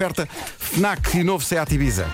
[0.00, 0.28] Oferta
[0.60, 2.06] FNAC e novo Seat Ibiza.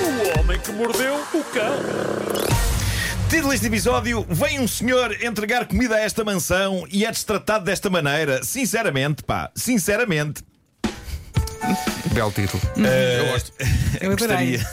[0.00, 1.76] O homem que mordeu o cão.
[3.30, 7.88] Título deste episódio: Vem um senhor entregar comida a esta mansão e é destratado desta
[7.88, 8.42] maneira.
[8.42, 10.42] Sinceramente, pá, sinceramente.
[12.12, 12.60] Belo título.
[12.76, 13.52] Eu gosto.
[14.02, 14.68] Eu gostaria.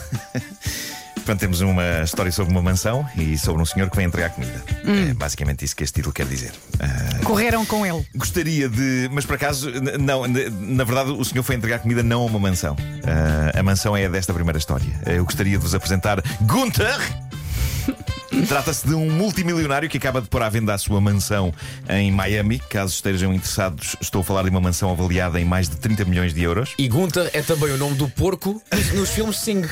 [1.24, 4.62] Portanto, temos uma história sobre uma mansão e sobre um senhor que vem entregar comida.
[4.84, 6.52] É basicamente isso que este título quer dizer.
[6.78, 8.06] Ah, Correram com ele.
[8.14, 9.08] Gostaria de.
[9.10, 12.76] Mas por acaso, não, na verdade, o senhor foi entregar comida não a uma mansão.
[13.06, 14.86] Ah, a mansão é a desta primeira história.
[15.06, 16.98] Eu gostaria de vos apresentar Gunther.
[18.46, 21.54] Trata-se de um multimilionário que acaba de pôr à venda a sua mansão
[21.88, 22.58] em Miami.
[22.68, 26.34] Caso estejam interessados, estou a falar de uma mansão avaliada em mais de 30 milhões
[26.34, 26.74] de euros.
[26.76, 28.60] E Gunther é também o nome do porco
[28.94, 29.64] nos filmes Sing.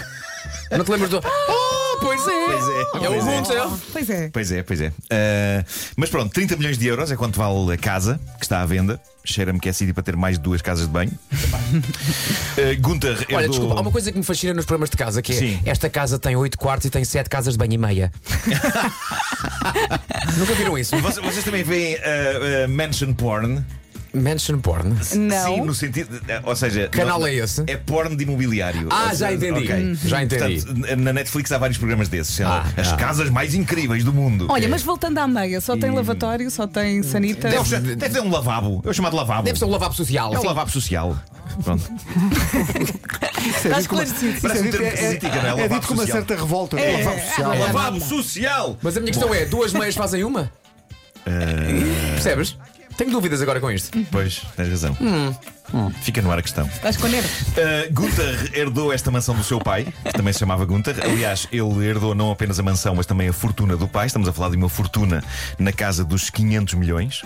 [0.70, 1.19] Não te lembras do.
[1.19, 2.46] Oh, pois é!
[2.46, 3.41] Pois é, É o pois é.
[3.41, 3.62] Gunther.
[3.92, 4.28] Pois é.
[4.30, 4.92] Pois é, pois é.
[5.10, 5.65] Ah,
[5.96, 9.01] mas pronto, 30 milhões de euros é quanto vale a casa que está à venda.
[9.24, 11.12] Cheira-me que é sítio para ter mais de duas casas de banho.
[12.80, 15.32] Gunther Olha, herdou- desculpa, há uma coisa que me fascina nos programas de casa que
[15.32, 15.60] é Sim.
[15.65, 18.13] esta casa tem 8 quartos e tem 7 casas de banho e meia.
[20.37, 20.96] Nunca viram isso?
[20.98, 23.65] Vocês, vocês também veem ah, ah, mansion porn?
[24.15, 24.95] Mansion porn.
[25.15, 25.46] Não.
[25.46, 26.21] Sim, no sentido.
[26.21, 26.88] de- Ou seja.
[26.88, 27.65] Canal não- é esse?
[27.66, 28.88] É porno de imobiliário.
[28.91, 29.73] Ah, Ou já seja, entendi.
[29.73, 29.85] ok.
[29.85, 29.96] Hum.
[30.04, 30.63] Já entendi.
[30.63, 32.41] Portanto, na Netflix há vários programas desses.
[32.43, 32.96] Ah, as ah.
[32.96, 34.46] casas mais incríveis do mundo.
[34.51, 37.49] Olha, mas voltando à meia, só tem lavatório, só tem sanita.
[37.49, 38.82] Deve, ser- deve ter um lavabo.
[38.85, 39.43] É o chamado lavabo.
[39.45, 40.35] Deve ser um lavabo social.
[40.35, 41.16] É um lavabo social.
[41.65, 41.82] Pronto.
[43.65, 44.41] Está esclarecido.
[44.41, 45.49] Parece um termo é, que critica, não é?
[45.49, 46.80] é Lavabo dito com uma certa revolta.
[46.80, 47.52] É, Lavabo é, social.
[47.52, 47.59] é.
[47.59, 48.79] Lavabo social!
[48.82, 50.51] Mas a minha questão é: duas meias fazem uma?
[52.15, 52.57] Percebes?
[53.02, 53.98] Tenho dúvidas agora com isto.
[54.12, 54.96] Pois, tens razão.
[56.02, 56.70] Fica no ar a questão.
[57.00, 57.40] Com nervos.
[57.48, 60.95] Uh, Gunther herdou esta mansão do seu pai, que também se chamava Gunther.
[61.02, 64.06] Aliás, ele herdou não apenas a mansão, mas também a fortuna do pai.
[64.06, 65.20] Estamos a falar de uma fortuna
[65.58, 67.22] na casa dos 500 milhões.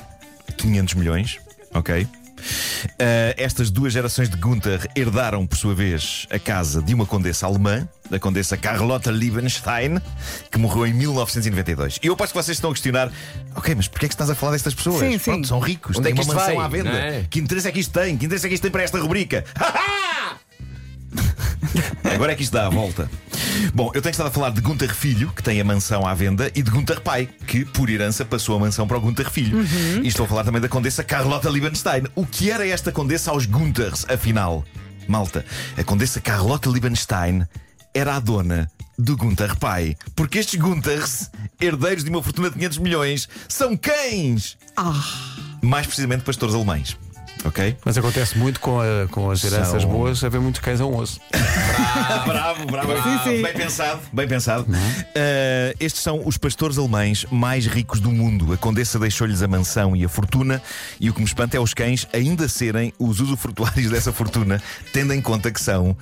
[0.57, 1.41] 500 milhões,
[1.75, 2.09] ok?
[2.37, 7.47] Uh, estas duas gerações de Gunther herdaram, por sua vez, a casa de uma condessa
[7.47, 9.99] alemã, da condessa Carlotta Liebenstein,
[10.51, 11.99] que morreu em 1992.
[12.03, 13.11] E eu aposto que vocês estão a questionar:
[13.55, 15.01] ok, mas porquê é que estás a falar destas pessoas?
[15.01, 15.25] Sim, sim.
[15.31, 16.91] Pronto, são ricos, Onde têm é que uma isto mansão vai, à venda.
[16.91, 17.27] é?
[17.29, 18.17] Que interesse é que isto tem?
[18.17, 19.45] Que interesse é que isto tem para esta rubrica?
[22.15, 23.11] Agora é que isto dá a volta.
[23.75, 26.51] Bom, eu tenho estado a falar de Gunther Filho, que tem a mansão à venda,
[26.55, 29.59] e de Gunther Pai, que, por herança, passou a mansão para o Gunther Filho.
[30.03, 32.05] E estou a falar também da condessa Carlotta Liebenstein.
[32.15, 34.65] O que era esta condessa aos Gunthers, afinal?
[35.09, 35.45] Malta,
[35.77, 37.47] a condessa Carlotta Liebenstein
[37.95, 39.97] era a dona do Gunther Pai.
[40.15, 41.31] Porque estes Gunthers,
[41.61, 44.57] herdeiros de uma fortuna de 500 milhões, são cães!
[45.63, 46.97] Mais precisamente pastores alemães.
[47.47, 47.77] Ok?
[47.85, 50.97] Mas acontece muito com, a- com as heranças São- boas, haver muitos cães a um
[50.97, 51.21] osso.
[52.27, 53.43] bravo, bravo, Sim, sim.
[53.43, 54.63] Bem pensado, bem pensado.
[54.71, 58.53] Uh, estes são os pastores alemães mais ricos do mundo.
[58.53, 60.61] A condessa deixou-lhes a mansão e a fortuna,
[61.01, 64.61] e o que me espanta é os cães ainda serem os usufrutuários dessa fortuna,
[64.93, 65.97] tendo em conta que são.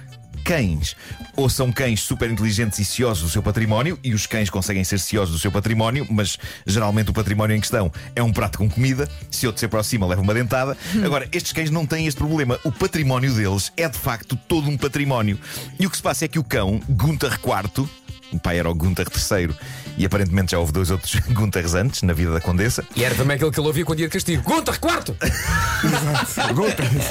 [0.45, 0.95] Cães.
[1.37, 5.01] Ou são cães super inteligentes e ciosos do seu património, e os cães conseguem ser
[5.01, 9.09] ciosos do seu património, mas geralmente o património em questão é um prato com comida,
[9.31, 10.77] se outro se aproxima, leva uma dentada.
[11.05, 12.61] Agora, estes cães não têm este problema.
[12.63, 15.39] O património deles é de facto todo um património.
[15.81, 17.89] E o que se passa é que o cão, Gunther IV,
[18.35, 19.55] o pai era o Gunther III,
[19.97, 22.85] e aparentemente já houve dois outros Gunthers antes na vida da Condessa.
[22.97, 24.43] E era também aquele que ele ouvia quando ia de castigo.
[24.43, 25.17] Gunther, quarto!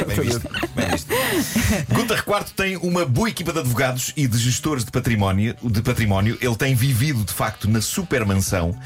[0.08, 1.14] Bem visto, bem visto.
[1.90, 6.38] Gunther IV tem uma boa equipa de advogados e de gestores de património, de património.
[6.42, 8.78] Ele tem vivido de facto na super mansão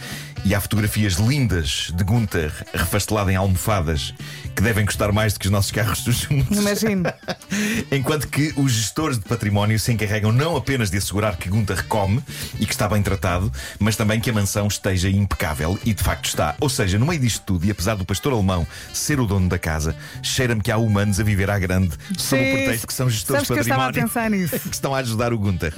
[0.46, 4.14] e há fotografias lindas de Gunther refastelado em almofadas
[4.56, 6.58] que devem custar mais do que os nossos carros juntos.
[6.58, 7.04] Imagino.
[7.92, 12.24] Enquanto que os gestores de património se encarregam não apenas de assegurar que Gunther come
[12.60, 16.26] e que está bem tratado, mas também que a mansão esteja impecável e de facto
[16.26, 16.56] está.
[16.60, 19.60] Ou seja, no meio disto tudo, e apesar do pastor alemão ser o dono da
[19.60, 23.48] casa, cheira-me que há humanos a viver à grande sob o pretexto que são gestores
[23.48, 24.60] sabes de que eu estava a património pensar nisso.
[24.70, 25.74] que estão a ajudar o Gunther.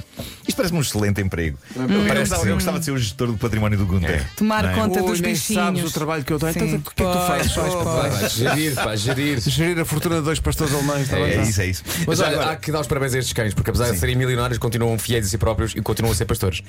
[0.50, 1.56] Isto parece-me um excelente emprego.
[1.74, 2.52] Eu, Parece gostava, eu sim.
[2.54, 4.26] gostava de ser o gestor do património do Gunther.
[4.36, 4.74] Tomar Não é?
[4.74, 5.62] conta Ui, dos nem bichinhos.
[5.64, 6.52] sabes o trabalho que eu tenho.
[6.52, 6.58] Sim.
[6.60, 7.52] Então, o que é que tu fazes?
[7.52, 7.74] Pois.
[7.74, 9.40] para Pá, gerir, pá, gerir.
[9.40, 11.08] gerir a fortuna de dois pastores alemães.
[11.08, 11.42] bem, É, tá?
[11.42, 11.82] isso, é isso.
[12.06, 14.16] Mas olha, agora- há que dar os parabéns a estes cães, porque apesar de serem
[14.16, 16.62] milionários, continuam fiéis a si próprios e continuam a ser pastores.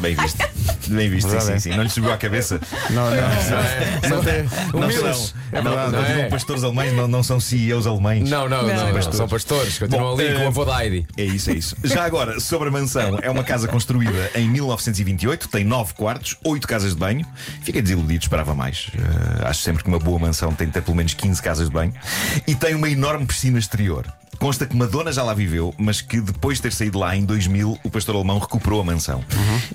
[0.00, 0.38] Bem visto.
[0.88, 1.58] Bem visto, sim, é.
[1.58, 1.70] sim.
[1.70, 2.60] Não lhe subiu à cabeça.
[2.90, 3.16] Não, não.
[4.80, 6.28] Não são, É não, verdade, não, não é?
[6.28, 8.28] pastores alemães, não, não são CEOs alemães.
[8.28, 8.92] Não, não, não, Não.
[8.92, 11.06] não, são pastores, continuam Bom, ali com eh, o avô da Heidi.
[11.16, 11.76] É isso, é isso.
[11.84, 16.66] Já agora, sobre a mansão, é uma casa construída em 1928, tem nove quartos, oito
[16.66, 17.24] casas de banho.
[17.62, 18.90] Fiquei desiludido, esperava mais.
[18.94, 21.72] Eh, acho sempre que uma boa mansão tem de ter pelo menos 15 casas de
[21.74, 21.92] banho.
[22.46, 24.06] E tem uma enorme piscina exterior.
[24.40, 27.78] Consta que Madonna já lá viveu, mas que depois de ter saído lá em 2000,
[27.84, 29.22] o pastor alemão recuperou a mansão.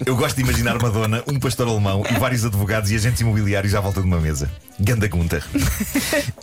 [0.03, 3.79] Eu gosto de imaginar Madonna, um pastor alemão e vários advogados e agentes imobiliários à
[3.79, 4.51] volta de uma mesa.
[4.79, 5.43] Ganda Gunter.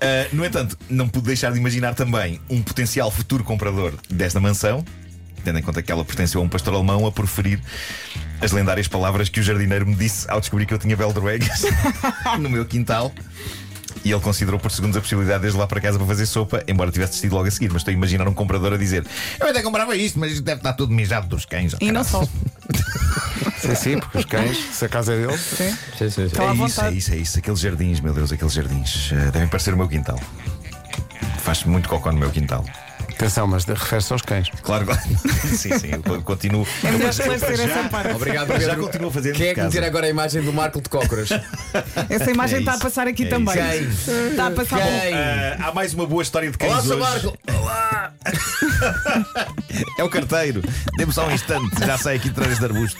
[0.04, 4.84] Ah, no entanto, não pude deixar de imaginar também um potencial futuro comprador desta mansão,
[5.44, 7.60] tendo em conta que ela pertenceu a um pastor alemão, a proferir
[8.40, 11.62] as lendárias palavras que o jardineiro me disse ao descobrir que eu tinha beldroegas
[12.40, 13.12] no meu quintal.
[14.04, 16.62] E ele considerou por segundos a possibilidade de ir lá para casa para fazer sopa,
[16.66, 17.69] embora tivesse decidido logo a seguir.
[17.72, 19.06] Mas estou a imaginar um comprador a dizer:
[19.40, 21.75] Eu até comprava isto, mas isto deve estar tudo mijado dos cães.
[21.81, 22.26] E não só.
[23.58, 25.40] Sim, sim, porque os cães, se a casa é deles.
[25.40, 25.70] Sim.
[25.96, 26.37] Sim, sim, sim.
[26.43, 27.38] É isso, é isso, é isso.
[27.38, 29.10] Aqueles jardins, meu Deus, aqueles jardins.
[29.12, 30.19] eh, devem parecer o meu quintal.
[31.38, 32.64] Faz muito cocó no meu quintal.
[33.22, 34.48] Atenção, mas refere-se aos cães.
[34.62, 35.00] Claro, claro.
[35.56, 36.66] sim, sim, eu continuo.
[36.82, 38.12] É melhor esclarecer essa parte.
[38.14, 38.82] Obrigado, para já Pedro.
[38.84, 41.28] continuo a fazer Quem é que meter agora a imagem do Marco de Cócoras?
[42.10, 42.82] Essa imagem É está a isso.
[42.84, 43.54] passar aqui É também.
[44.30, 44.80] Está a passar.
[44.82, 45.14] Quem?
[45.14, 47.26] Ah, há mais uma boa história de cães Olá, hoje.
[47.26, 47.38] Marco!
[47.60, 48.12] Olá!
[49.98, 50.62] É o carteiro.
[50.96, 52.98] Dê-me só um instante, já sai aqui de trás deste arbusto.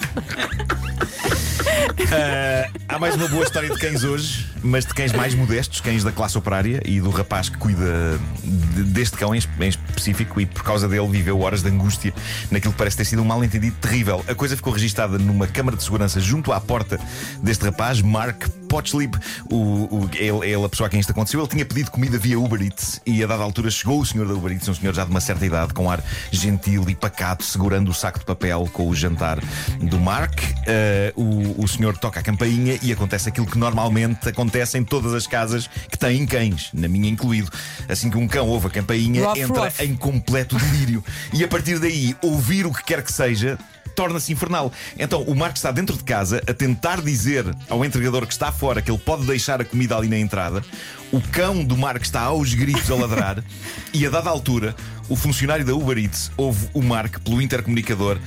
[2.12, 6.04] Ah, há mais uma boa história de cães hoje, mas de cães mais modestos, cães
[6.04, 10.40] da classe operária e do rapaz que cuida de- deste cão em, es- em específico
[10.40, 12.12] e por causa dele viveu horas de angústia
[12.50, 14.24] naquilo que parece ter sido um mal-entendido terrível.
[14.28, 17.00] A coisa ficou registada numa câmara de segurança junto à porta
[17.42, 19.16] deste rapaz, Mark Potchlip,
[19.50, 21.40] o, o, ele, ele, a pessoa a quem isto aconteceu.
[21.40, 24.34] Ele tinha pedido comida via Uber Eats e a dada altura chegou o senhor da
[24.34, 27.90] Uber Eats, um senhor já de uma certa idade, com ar gentil e pacato, segurando
[27.90, 29.38] o saco de papel com o jantar
[29.80, 30.40] do Mark.
[30.66, 35.14] Eh, o, o senhor toca a campainha e acontece aquilo que normalmente acontece em todas
[35.14, 37.50] as casas que têm cães, na minha incluído.
[37.88, 39.84] Assim que um cão ouve a campainha, Ruff, entra ruff.
[39.84, 41.05] em completo delírio.
[41.32, 43.58] E a partir daí, ouvir o que quer que seja.
[43.94, 44.73] Torna-se infernal.
[44.99, 48.81] Então o Marco está dentro de casa a tentar dizer ao entregador que está fora
[48.81, 50.64] que ele pode deixar a comida ali na entrada.
[51.12, 53.44] O cão do Marco está aos gritos a ladrar.
[53.93, 54.75] e a dada altura,
[55.11, 58.19] o funcionário da Uber Eats ouve o Marco pelo intercomunicador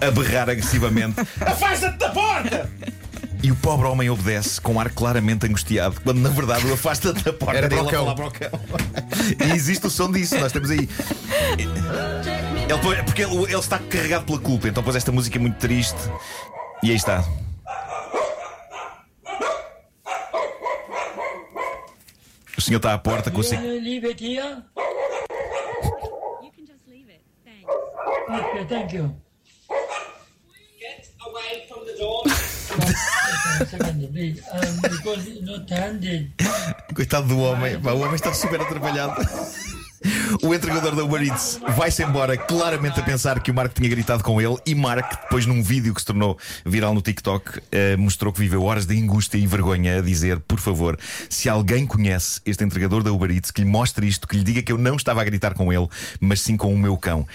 [0.00, 2.70] a berrar agressivamente: Afasta-te da porta!
[3.42, 7.32] E o pobre homem obedece com ar claramente angustiado, quando na verdade o afasta-te da
[7.32, 8.14] porta Era para o cão.
[8.14, 8.50] para o cão.
[9.48, 10.88] e existe o som disso, nós temos aí.
[11.56, 15.96] Ele, põe- porque ele, ele está carregado pela culpa, então pôs esta música muito triste
[16.82, 17.24] e aí está.
[22.56, 23.58] O senhor está à porta com o seu.
[23.60, 24.62] leave it here?
[26.42, 27.22] You can just leave it.
[27.44, 28.50] Thanks.
[28.50, 29.14] Okay, thank you.
[30.80, 32.24] Get away from the door.
[36.94, 39.14] Coitado do homem, o homem está super atrapalhado.
[40.42, 44.22] O entregador da Uber Eats vai-se embora claramente a pensar que o Marco tinha gritado
[44.22, 48.32] com ele e Marco, depois num vídeo que se tornou viral no TikTok, eh, mostrou
[48.32, 50.98] que viveu horas de angústia e vergonha a dizer, por favor,
[51.28, 54.62] se alguém conhece este entregador da Uber Eats, que lhe mostre isto, que lhe diga
[54.62, 55.88] que eu não estava a gritar com ele,
[56.20, 57.26] mas sim com o meu cão.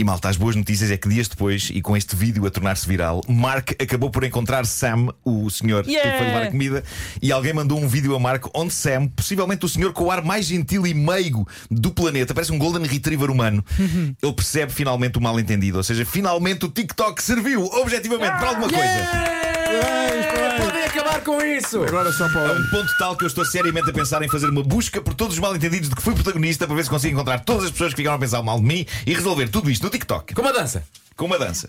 [0.00, 2.86] E malta, as boas notícias é que dias depois, e com este vídeo a tornar-se
[2.86, 6.18] viral, Mark acabou por encontrar Sam, o senhor que Yeah!
[6.18, 6.84] foi levar a comida,
[7.20, 10.22] e alguém mandou um vídeo a Marco onde Sam, possivelmente o senhor com o ar
[10.22, 13.64] mais gentil e meigo do planeta, parece um Golden Retriever humano,
[14.22, 15.78] ele percebe finalmente o mal-entendido.
[15.78, 19.08] Ou seja, finalmente o TikTok serviu objetivamente para alguma coisa.
[20.62, 21.82] Podem acabar com isso!
[21.82, 22.56] Agora só para A o.
[22.60, 25.34] um ponto tal que eu estou seriamente a pensar em fazer uma busca por todos
[25.34, 27.98] os mal-entendidos de que fui protagonista para ver se consigo encontrar todas as pessoas que
[27.98, 30.82] ficaram a pensar mal de mim e resolver tudo isto no TikTok Com uma dança!
[31.16, 31.68] com uma dança.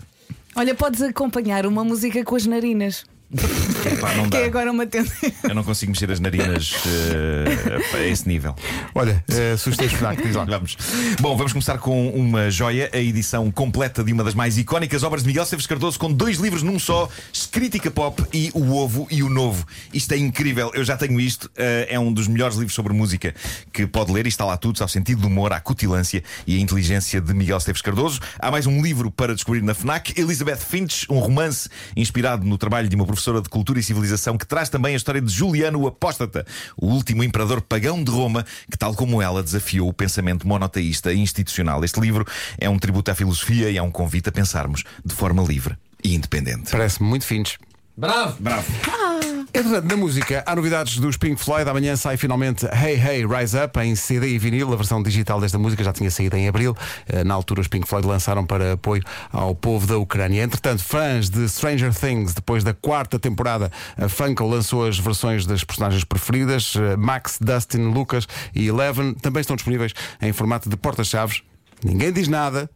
[0.54, 3.04] Olha, podes acompanhar uma música com as narinas.
[3.86, 4.38] Epá, não Que dá.
[4.40, 5.32] é agora uma tendência.
[5.42, 8.54] Eu não consigo mexer as narinas eh, a esse nível.
[8.94, 10.44] Olha, uh, sugestões FNAC, diz lá.
[10.44, 10.76] Vamos.
[11.20, 15.22] Bom, vamos começar com uma joia, a edição completa de uma das mais icónicas obras
[15.22, 17.08] de Miguel Esteves Cardoso, com dois livros num só:
[17.50, 19.66] Crítica Pop e O Ovo e o Novo.
[19.92, 21.50] Isto é incrível, eu já tenho isto.
[21.56, 23.34] eh, é um dos melhores livros sobre música
[23.72, 26.60] que pode ler e está lá tudo, ao sentido do humor, à cutilância e à
[26.60, 28.20] inteligência de Miguel Esteves Cardoso.
[28.38, 32.88] Há mais um livro para descobrir na Fnac: Elizabeth Finch, um romance inspirado no trabalho
[32.88, 35.86] de uma professora de cultura e civilização que traz também a história de Juliano o
[35.86, 36.46] Apóstata,
[36.76, 41.18] o último imperador pagão de Roma, que, tal como ela, desafiou o pensamento monoteísta e
[41.18, 41.84] institucional.
[41.84, 42.26] Este livro
[42.58, 46.14] é um tributo à filosofia e é um convite a pensarmos de forma livre e
[46.14, 46.70] independente.
[46.70, 47.58] Parece-me muito fins.
[47.96, 48.36] Bravo!
[48.40, 49.29] Bravo!
[49.52, 51.68] Entretanto, na música, há novidades dos Pink Floyd.
[51.68, 54.72] Amanhã sai finalmente Hey Hey Rise Up em CD e vinil.
[54.72, 56.76] A versão digital desta música já tinha saído em abril.
[57.08, 59.02] Eh, Na altura, os Pink Floyd lançaram para apoio
[59.32, 60.42] ao povo da Ucrânia.
[60.44, 65.64] Entretanto, fãs de Stranger Things, depois da quarta temporada, a Funko lançou as versões das
[65.64, 66.74] personagens preferidas.
[66.76, 69.92] Eh, Max, Dustin, Lucas e Eleven também estão disponíveis
[70.22, 71.42] em formato de porta-chaves.
[71.84, 72.70] Ninguém diz nada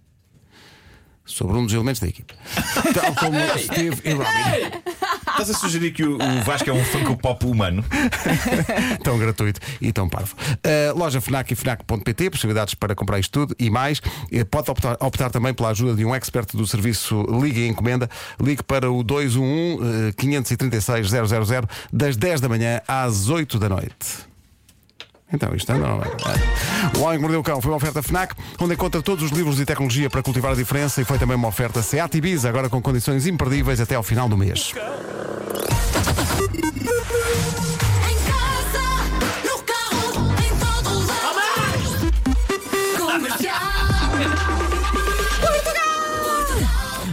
[1.24, 2.34] sobre um dos elementos da equipe.
[2.92, 5.13] Tal como Steve e Robin.
[5.34, 7.84] Estás a sugerir que o, o Vasco é um Funko Pop humano?
[9.02, 10.36] tão gratuito e tão parvo.
[10.38, 13.98] Uh, loja FNAC e FNAC.pt, possibilidades para comprar isto tudo e mais.
[13.98, 18.08] Uh, Pode optar, optar também pela ajuda de um expert do serviço Liga e Encomenda.
[18.40, 21.26] Ligue para o 211 uh, 536 000
[21.92, 24.34] das 10 da manhã às 8 da noite.
[25.32, 25.74] Então, isto é?
[26.96, 29.58] O Homem que Mordeu o Cão foi uma oferta FNAC, onde encontra todos os livros
[29.58, 32.80] e tecnologia para cultivar a diferença e foi também uma oferta SEAT Ibiza, agora com
[32.80, 34.72] condições imperdíveis até ao final do mês.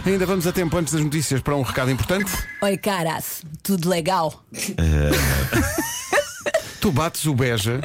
[0.04, 2.30] Ainda vamos a tempo antes das notícias para um recado importante.
[2.60, 4.42] Oi, caras, tudo legal?
[6.80, 7.80] Tu bates o beja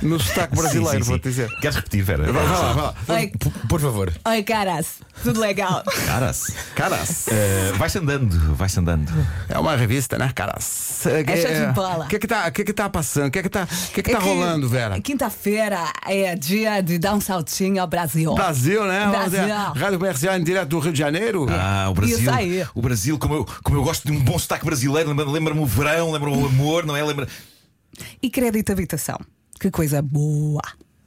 [0.00, 1.10] no sotaque brasileiro, Sim, sim, sim.
[1.10, 1.50] vou-te dizer.
[1.60, 2.32] Queres repetir, Vera?
[2.32, 2.94] Vai lá, vai lá.
[3.08, 3.32] Oi,
[3.68, 4.12] Por favor.
[4.26, 5.82] oi, caras, tudo legal?
[6.06, 6.52] Caras.
[6.74, 7.28] Caras.
[7.28, 9.10] Eh, vai-se andando, vai-se andando.
[9.48, 11.04] É uma revista, né, caras?
[11.06, 12.04] É show de bola.
[12.04, 13.28] O que é que tá, que é que tá passando?
[13.28, 15.00] O que é que tá, que é que tá É que rolando, Vera?
[15.00, 18.34] Quinta-feira é dia de dar um saltinho ao Brasil.
[18.34, 19.06] Brasil, né?
[19.08, 19.48] Brasil.
[19.74, 21.46] Rádio Comercial em direto do Rio de Janeiro.
[21.50, 22.18] Ah, o Brasil.
[22.18, 22.66] Isso aí.
[22.74, 25.66] O Brasil, como eu, como eu gosto de um bom sotaque brasileiro, lembra- lembra-me o
[25.66, 27.02] verão, lembra-me o amor, não é?
[27.02, 27.26] Lembra...
[28.22, 29.18] E crédito habitação.
[29.58, 30.60] Que coisa boa.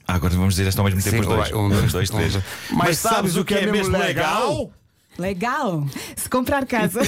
[0.10, 1.52] Ah, agora vamos dizer esta ao mesmo tempo Sim, os dois.
[1.54, 2.36] um, dois, dois, três.
[2.36, 2.46] um, dois.
[2.72, 4.72] Mas sabes o que é mesmo legal?
[5.20, 5.86] Legal!
[6.16, 7.02] Se comprar casa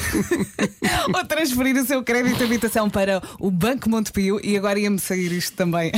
[1.12, 5.32] ou transferir o seu crédito de habitação para o Banco Montepio, e agora ia-me sair
[5.32, 5.92] isto também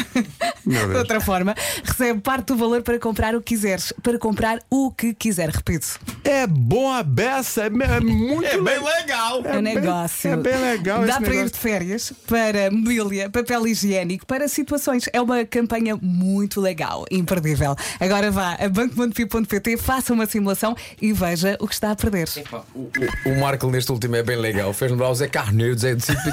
[0.65, 3.93] de outra forma, recebe parte do valor para comprar o que quiseres.
[4.01, 5.99] Para comprar o que quiser, repito.
[6.23, 9.41] É boa beça, é, é muito É bem le- legal.
[9.45, 10.31] É um bem- negócio.
[10.31, 15.09] é bem legal Dá esse para ir de férias, para mobília, papel higiênico, para situações.
[15.13, 17.75] É uma campanha muito legal, imperdível.
[17.99, 22.29] Agora vá a bancomontepio.pt, faça uma simulação e veja o que está a perder.
[22.73, 22.91] O, o,
[23.33, 24.73] o Marco neste último é bem legal.
[24.73, 26.31] Fez-me lá o Zé Carneiro, Zé de Cipica,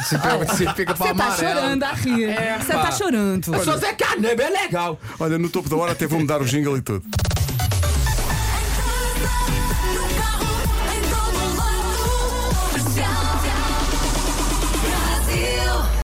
[0.57, 2.25] Cipica para Você está chorando a rir.
[2.31, 3.65] É, Você está chorando.
[3.65, 4.99] Só Zé Carneiro, bem legal.
[5.19, 7.05] Olha, no topo da hora até vou mudar o jingle e tudo.